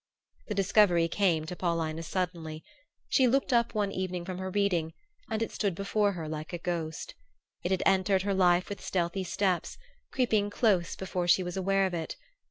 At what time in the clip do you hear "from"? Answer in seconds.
4.25-4.39